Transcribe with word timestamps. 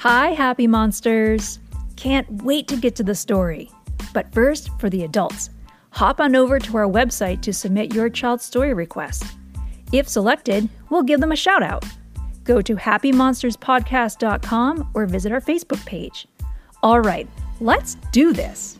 Hi, 0.00 0.28
happy 0.28 0.66
monsters! 0.66 1.58
Can't 1.96 2.26
wait 2.42 2.66
to 2.68 2.76
get 2.76 2.96
to 2.96 3.02
the 3.02 3.14
story. 3.14 3.70
But 4.14 4.32
first, 4.32 4.70
for 4.80 4.88
the 4.88 5.04
adults, 5.04 5.50
hop 5.90 6.22
on 6.22 6.34
over 6.34 6.58
to 6.58 6.76
our 6.78 6.86
website 6.86 7.42
to 7.42 7.52
submit 7.52 7.94
your 7.94 8.08
child's 8.08 8.46
story 8.46 8.72
request. 8.72 9.24
If 9.92 10.08
selected, 10.08 10.70
we'll 10.88 11.02
give 11.02 11.20
them 11.20 11.32
a 11.32 11.36
shout 11.36 11.62
out. 11.62 11.84
Go 12.44 12.62
to 12.62 12.76
happymonsterspodcast.com 12.76 14.90
or 14.94 15.04
visit 15.04 15.32
our 15.32 15.40
Facebook 15.42 15.84
page. 15.84 16.26
All 16.82 17.02
right, 17.02 17.28
let's 17.60 17.96
do 18.10 18.32
this. 18.32 18.79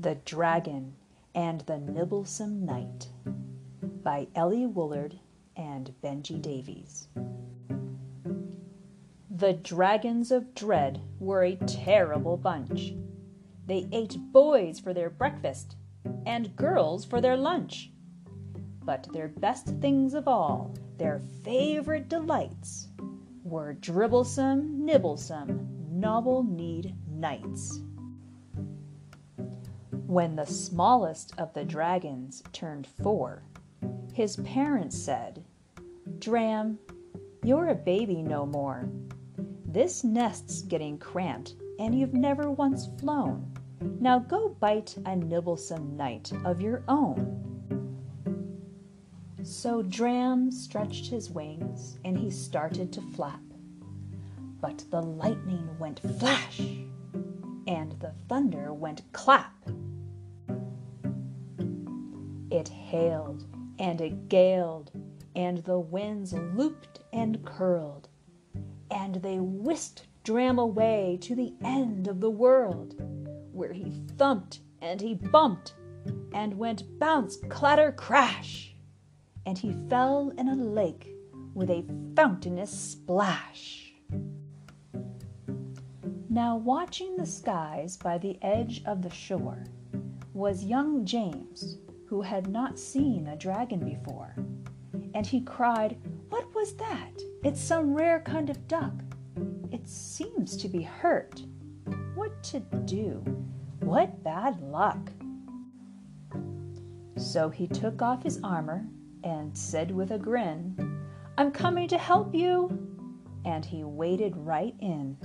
The 0.00 0.14
Dragon 0.14 0.94
and 1.34 1.62
the 1.62 1.76
Nibblesome 1.76 2.64
Knight 2.64 3.08
by 4.04 4.28
Elli 4.32 4.64
Woollard 4.64 5.18
and 5.56 5.92
Benji 6.00 6.40
Davies. 6.40 7.08
The 9.28 9.54
Dragons 9.54 10.30
of 10.30 10.54
Dread 10.54 11.00
were 11.18 11.42
a 11.42 11.56
terrible 11.56 12.36
bunch. 12.36 12.94
They 13.66 13.88
ate 13.90 14.16
boys 14.30 14.78
for 14.78 14.94
their 14.94 15.10
breakfast 15.10 15.74
and 16.24 16.54
girls 16.54 17.04
for 17.04 17.20
their 17.20 17.36
lunch. 17.36 17.90
But 18.84 19.08
their 19.12 19.26
best 19.26 19.66
things 19.80 20.14
of 20.14 20.28
all, 20.28 20.76
their 20.96 21.20
favorite 21.42 22.08
delights, 22.08 22.86
were 23.42 23.74
dribblesome, 23.74 24.78
nibblesome, 24.78 25.66
nobble 25.90 26.44
kneed 26.44 26.94
knights. 27.10 27.80
When 30.08 30.36
the 30.36 30.46
smallest 30.46 31.34
of 31.36 31.52
the 31.52 31.66
dragons 31.66 32.42
turned 32.54 32.86
four, 32.86 33.42
his 34.14 34.36
parents 34.36 34.96
said, 34.96 35.44
Dram, 36.18 36.78
you're 37.44 37.68
a 37.68 37.74
baby 37.74 38.22
no 38.22 38.46
more. 38.46 38.88
This 39.66 40.04
nest's 40.04 40.62
getting 40.62 40.96
cramped, 40.96 41.56
and 41.78 41.94
you've 41.94 42.14
never 42.14 42.50
once 42.50 42.88
flown. 42.98 43.52
Now 44.00 44.18
go 44.18 44.56
bite 44.58 44.96
a 45.04 45.14
nibblesome 45.14 45.94
knight 45.94 46.32
of 46.46 46.62
your 46.62 46.84
own. 46.88 48.00
So 49.42 49.82
Dram 49.82 50.50
stretched 50.50 51.08
his 51.08 51.28
wings, 51.28 51.98
and 52.06 52.16
he 52.16 52.30
started 52.30 52.94
to 52.94 53.02
flap. 53.14 53.42
But 54.62 54.86
the 54.90 55.02
lightning 55.02 55.68
went 55.78 56.00
flash, 56.18 56.62
and 57.66 57.92
the 58.00 58.14
thunder 58.26 58.72
went 58.72 59.02
clap. 59.12 59.52
Hailed 62.88 63.44
and 63.78 64.00
it 64.00 64.28
galed, 64.28 64.90
and 65.36 65.58
the 65.58 65.78
winds 65.78 66.32
looped 66.32 67.00
and 67.12 67.44
curled, 67.44 68.08
and 68.90 69.16
they 69.16 69.38
whisked 69.38 70.06
Dram 70.24 70.58
away 70.58 71.18
to 71.22 71.34
the 71.34 71.54
end 71.62 72.08
of 72.08 72.20
the 72.20 72.30
world, 72.30 72.94
where 73.52 73.72
he 73.72 74.02
thumped 74.16 74.60
and 74.80 75.00
he 75.00 75.14
bumped, 75.14 75.74
and 76.32 76.58
went 76.58 76.98
bounce, 76.98 77.36
clatter, 77.48 77.92
crash, 77.92 78.74
and 79.46 79.56
he 79.56 79.74
fell 79.88 80.30
in 80.36 80.48
a 80.48 80.54
lake 80.54 81.08
with 81.54 81.70
a 81.70 81.84
fountainous 82.16 82.70
splash. 82.70 83.92
Now, 86.30 86.56
watching 86.56 87.16
the 87.16 87.26
skies 87.26 87.96
by 87.96 88.18
the 88.18 88.38
edge 88.42 88.82
of 88.84 89.02
the 89.02 89.10
shore 89.10 89.64
was 90.34 90.64
young 90.64 91.04
James 91.04 91.78
who 92.08 92.22
had 92.22 92.48
not 92.48 92.78
seen 92.78 93.26
a 93.26 93.36
dragon 93.36 93.80
before. 93.80 94.34
And 95.12 95.26
he 95.26 95.42
cried, 95.42 95.98
What 96.30 96.54
was 96.54 96.74
that? 96.76 97.20
It's 97.44 97.60
some 97.60 97.94
rare 97.94 98.20
kind 98.20 98.48
of 98.48 98.66
duck. 98.66 98.94
It 99.70 99.86
seems 99.86 100.56
to 100.56 100.68
be 100.68 100.82
hurt. 100.82 101.42
What 102.14 102.42
to 102.44 102.60
do? 102.60 103.22
What 103.80 104.22
bad 104.24 104.60
luck! 104.62 105.10
So 107.16 107.50
he 107.50 107.66
took 107.66 108.00
off 108.00 108.22
his 108.22 108.40
armor 108.42 108.86
and 109.22 109.56
said 109.56 109.90
with 109.90 110.12
a 110.12 110.18
grin, 110.18 110.76
I'm 111.36 111.50
coming 111.50 111.88
to 111.88 111.98
help 111.98 112.34
you. 112.34 112.70
And 113.44 113.64
he 113.64 113.84
waded 113.84 114.34
right 114.36 114.74
in. 114.80 115.16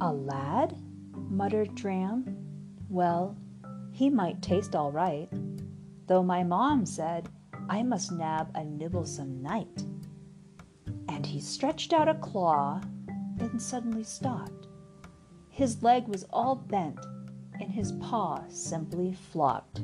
A 0.00 0.12
lad? 0.12 0.76
muttered 1.30 1.74
Dram. 1.74 2.36
Well, 2.88 3.36
he 3.98 4.08
might 4.08 4.40
taste 4.40 4.76
all 4.76 4.92
right, 4.92 5.28
though 6.06 6.22
my 6.22 6.44
mom 6.44 6.86
said 6.86 7.28
I 7.68 7.82
must 7.82 8.12
nab 8.12 8.48
a 8.54 8.62
nibblesome 8.62 9.42
knight. 9.42 9.82
And 11.08 11.26
he 11.26 11.40
stretched 11.40 11.92
out 11.92 12.08
a 12.08 12.14
claw, 12.14 12.80
then 13.34 13.58
suddenly 13.58 14.04
stopped. 14.04 14.68
His 15.48 15.82
leg 15.82 16.06
was 16.06 16.24
all 16.30 16.54
bent, 16.54 17.04
and 17.60 17.72
his 17.72 17.90
paw 17.90 18.44
simply 18.46 19.14
flopped. 19.32 19.80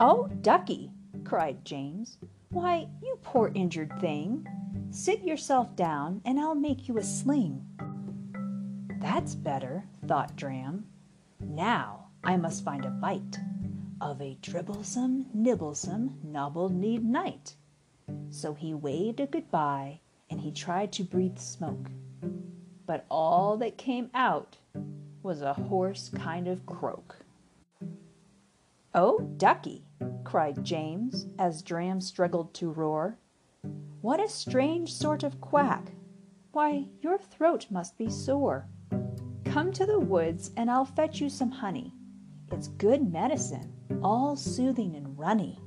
Oh, 0.00 0.28
ducky, 0.40 0.90
cried 1.22 1.64
James. 1.64 2.18
Why, 2.48 2.88
you 3.00 3.16
poor 3.22 3.52
injured 3.54 3.92
thing. 4.00 4.44
Sit 4.90 5.22
yourself 5.22 5.76
down, 5.76 6.20
and 6.24 6.40
I'll 6.40 6.56
make 6.56 6.88
you 6.88 6.98
a 6.98 7.04
sling. 7.04 7.64
That's 8.98 9.36
better, 9.36 9.84
thought 10.08 10.34
Dram. 10.34 10.86
Now 11.44 12.08
I 12.24 12.36
must 12.36 12.64
find 12.64 12.84
a 12.84 12.90
bite 12.90 13.38
of 14.00 14.20
a 14.20 14.36
dribblesome, 14.42 15.26
nibblesome, 15.32 16.18
nobble 16.22 16.68
kneed 16.68 17.04
knight. 17.04 17.56
So 18.30 18.54
he 18.54 18.74
waved 18.74 19.20
a 19.20 19.26
goodbye 19.26 20.00
and 20.30 20.40
he 20.40 20.50
tried 20.50 20.92
to 20.92 21.04
breathe 21.04 21.38
smoke. 21.38 21.90
But 22.86 23.06
all 23.10 23.56
that 23.58 23.76
came 23.78 24.10
out 24.14 24.56
was 25.22 25.42
a 25.42 25.54
hoarse 25.54 26.08
kind 26.08 26.48
of 26.48 26.66
croak. 26.66 27.16
Oh, 28.94 29.20
ducky, 29.36 29.84
cried 30.24 30.64
James 30.64 31.26
as 31.38 31.62
Dram 31.62 32.00
struggled 32.00 32.52
to 32.54 32.70
roar. 32.70 33.18
What 34.00 34.20
a 34.20 34.28
strange 34.28 34.92
sort 34.92 35.22
of 35.22 35.40
quack! 35.40 35.92
Why, 36.52 36.88
your 37.00 37.18
throat 37.18 37.66
must 37.70 37.96
be 37.96 38.10
sore. 38.10 38.66
Come 39.52 39.70
to 39.72 39.84
the 39.84 40.00
woods 40.00 40.50
and 40.56 40.70
I'll 40.70 40.86
fetch 40.86 41.20
you 41.20 41.28
some 41.28 41.50
honey. 41.50 41.92
It's 42.50 42.68
good 42.68 43.12
medicine, 43.12 43.70
all 44.02 44.34
soothing 44.34 44.96
and 44.96 45.18
runny. 45.18 45.58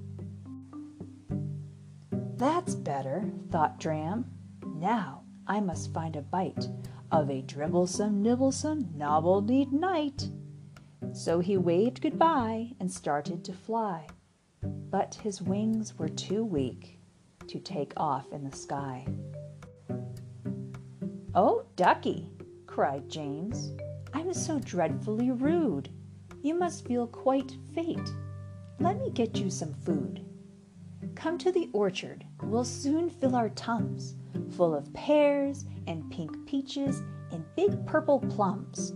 That's 2.35 2.73
better, 2.73 3.29
thought 3.51 3.79
Dram. 3.79 4.25
Now 4.66 5.22
I 5.46 5.59
must 5.59 5.94
find 5.94 6.16
a 6.16 6.23
bite 6.23 6.68
of 7.12 7.29
a 7.29 7.44
dribblesome, 7.44 8.23
nibblesome, 8.23 8.90
nobble 8.96 9.44
kneed 9.44 9.72
knight. 9.72 10.31
So 11.13 11.40
he 11.40 11.56
waved 11.56 12.02
goodbye 12.02 12.72
and 12.79 12.91
started 12.91 13.46
to 13.46 13.53
fly. 13.53 14.07
But 14.63 15.13
his 15.13 15.44
wings 15.44 15.96
were 16.00 16.09
too 16.09 16.44
weak 16.44 16.97
to 17.50 17.59
take 17.59 17.94
off 17.97 18.34
in 18.34 18.50
the 18.50 18.57
sky. 18.57 19.06
Oh, 21.35 21.66
ducky, 21.75 22.31
cried 22.75 23.08
James. 23.08 23.72
I'm 24.13 24.34
so 24.34 24.59
dreadfully 24.59 25.31
rude. 25.31 25.88
You 26.41 26.56
must 26.56 26.86
feel 26.86 27.08
quite 27.08 27.56
faint. 27.74 28.09
Let 28.81 29.00
me 29.00 29.12
get 29.12 29.38
you 29.38 29.50
some 29.50 29.74
food. 29.74 30.25
Come 31.16 31.38
to 31.38 31.53
the 31.53 31.69
orchard. 31.72 32.25
We'll 32.44 32.66
soon 32.66 33.09
fill 33.09 33.34
our 33.34 33.47
tums 33.47 34.16
full 34.58 34.75
of 34.75 34.94
pears 34.94 35.64
and 35.88 36.11
pink 36.11 36.46
peaches 36.46 37.02
and 37.32 37.46
big 37.55 37.88
purple 37.88 38.20
plums. 38.20 38.94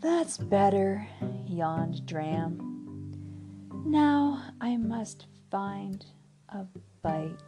That's 0.00 0.38
better, 0.38 1.06
yawned 1.46 2.06
Dram. 2.06 3.12
Now 3.84 4.42
I 4.58 4.78
must 4.78 5.26
find 5.50 6.02
a 6.48 6.64
bite. 7.02 7.42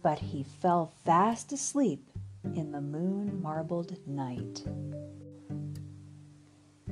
But 0.00 0.20
he 0.20 0.44
fell 0.44 0.92
fast 1.04 1.50
asleep 1.50 2.08
in 2.44 2.72
the 2.72 2.80
moon 2.80 3.40
marbled 3.42 3.96
night. 4.06 4.64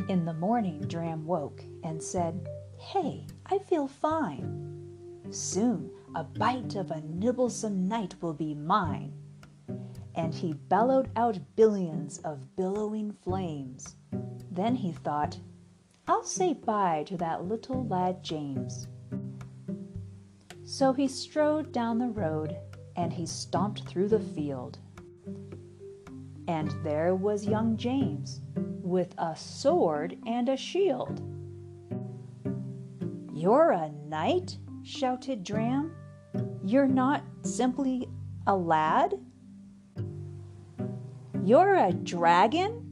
In 0.08 0.24
the 0.24 0.34
morning, 0.34 0.80
Dram 0.82 1.26
woke 1.26 1.64
and 1.82 2.02
said, 2.02 2.46
Hey, 2.78 3.26
I 3.46 3.58
feel 3.58 3.88
fine. 3.88 4.66
Soon 5.30 5.90
a 6.14 6.22
bite 6.22 6.76
of 6.76 6.90
a 6.90 7.00
nibblesome 7.00 7.88
knight 7.88 8.14
will 8.20 8.34
be 8.34 8.54
mine. 8.54 9.12
And 10.14 10.32
he 10.34 10.52
bellowed 10.52 11.10
out 11.16 11.38
billions 11.56 12.18
of 12.18 12.56
billowing 12.56 13.12
flames. 13.24 13.96
Then 14.50 14.74
he 14.74 14.92
thought, 14.92 15.38
I'll 16.08 16.24
say 16.24 16.54
bye 16.54 17.04
to 17.08 17.16
that 17.16 17.44
little 17.44 17.86
lad 17.86 18.22
James. 18.22 18.86
So 20.64 20.92
he 20.92 21.08
strode 21.08 21.72
down 21.72 21.98
the 21.98 22.08
road 22.08 22.56
and 22.96 23.12
he 23.12 23.26
stomped 23.26 23.84
through 23.88 24.08
the 24.08 24.20
field. 24.20 24.78
And 26.48 26.72
there 26.84 27.14
was 27.14 27.46
young 27.46 27.76
James 27.76 28.40
with 28.82 29.14
a 29.18 29.34
sword 29.34 30.16
and 30.26 30.48
a 30.48 30.56
shield. 30.56 31.20
You're 33.32 33.72
a 33.72 33.90
knight? 34.08 34.56
shouted 34.82 35.42
Dram. 35.42 35.92
You're 36.64 36.86
not 36.86 37.22
simply 37.42 38.08
a 38.46 38.56
lad? 38.56 39.14
You're 41.42 41.74
a 41.76 41.92
dragon? 41.92 42.82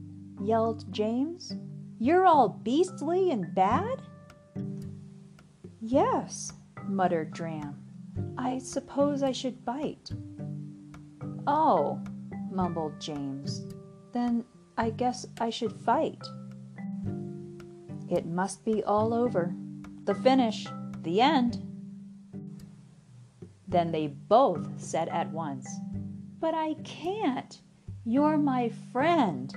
yelled 0.41 0.91
James. 0.91 1.55
You're 1.99 2.25
all 2.25 2.49
beastly 2.49 3.31
and 3.31 3.53
bad? 3.55 4.01
Yes, 5.79 6.53
muttered 6.87 7.31
Dram. 7.31 7.81
I 8.37 8.57
suppose 8.59 9.23
I 9.23 9.31
should 9.31 9.63
bite. 9.65 10.11
Oh, 11.47 12.01
mumbled 12.55 12.99
James. 12.99 13.65
Then 14.13 14.45
I 14.77 14.89
guess 14.89 15.25
I 15.39 15.49
should 15.49 15.73
fight. 15.73 16.23
It 18.09 18.25
must 18.25 18.63
be 18.63 18.83
all 18.83 19.13
over. 19.13 19.53
The 20.05 20.15
finish. 20.15 20.67
The 21.01 21.21
end. 21.21 21.61
Then 23.67 23.91
they 23.91 24.07
both 24.07 24.79
said 24.79 25.09
at 25.09 25.31
once, 25.31 25.67
But 26.39 26.53
I 26.53 26.75
can't. 26.83 27.61
You're 28.05 28.37
my 28.37 28.69
friend. 28.91 29.53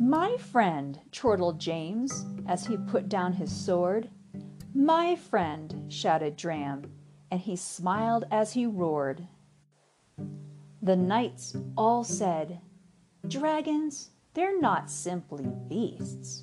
My 0.00 0.36
friend, 0.38 0.98
chortled 1.12 1.60
James 1.60 2.26
as 2.46 2.66
he 2.66 2.76
put 2.76 3.08
down 3.08 3.34
his 3.34 3.54
sword. 3.54 4.10
My 4.74 5.14
friend, 5.14 5.84
shouted 5.92 6.36
Dram, 6.36 6.90
and 7.30 7.40
he 7.40 7.56
smiled 7.56 8.24
as 8.30 8.54
he 8.54 8.66
roared. 8.66 9.28
The 10.84 10.96
knights 10.96 11.56
all 11.76 12.02
said, 12.02 12.60
Dragons, 13.28 14.10
they're 14.34 14.60
not 14.60 14.90
simply 14.90 15.46
beasts. 15.68 16.42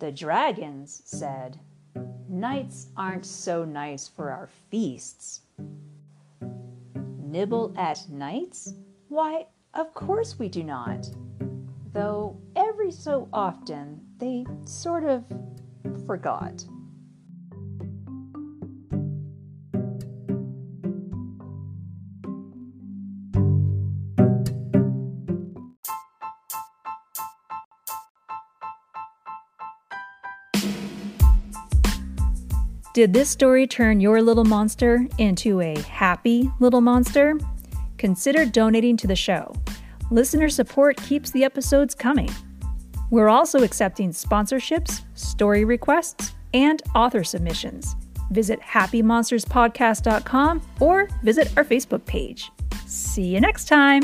The 0.00 0.10
dragons 0.10 1.00
said, 1.04 1.60
Knights 2.28 2.88
aren't 2.96 3.26
so 3.26 3.64
nice 3.64 4.08
for 4.08 4.32
our 4.32 4.48
feasts. 4.70 5.42
Nibble 6.96 7.72
at 7.76 8.08
knights? 8.10 8.74
Why, 9.08 9.46
of 9.74 9.94
course 9.94 10.36
we 10.36 10.48
do 10.48 10.64
not. 10.64 11.08
Though 11.92 12.36
every 12.56 12.90
so 12.90 13.28
often 13.32 14.00
they 14.18 14.46
sort 14.64 15.04
of 15.04 15.24
forgot. 16.06 16.64
Did 32.92 33.12
this 33.12 33.30
story 33.30 33.68
turn 33.68 34.00
your 34.00 34.20
little 34.20 34.44
monster 34.44 35.06
into 35.18 35.60
a 35.60 35.78
happy 35.82 36.50
little 36.58 36.80
monster? 36.80 37.38
Consider 37.98 38.44
donating 38.44 38.96
to 38.96 39.06
the 39.06 39.14
show. 39.14 39.54
Listener 40.10 40.48
support 40.48 40.96
keeps 40.96 41.30
the 41.30 41.44
episodes 41.44 41.94
coming. 41.94 42.28
We're 43.10 43.28
also 43.28 43.62
accepting 43.62 44.10
sponsorships, 44.10 45.02
story 45.14 45.64
requests, 45.64 46.34
and 46.52 46.82
author 46.96 47.22
submissions. 47.22 47.94
Visit 48.32 48.60
happymonsterspodcast.com 48.60 50.62
or 50.80 51.08
visit 51.22 51.56
our 51.56 51.64
Facebook 51.64 52.04
page. 52.06 52.50
See 52.86 53.22
you 53.22 53.40
next 53.40 53.66
time. 53.66 54.02